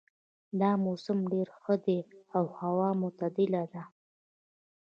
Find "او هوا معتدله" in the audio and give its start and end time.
2.35-3.63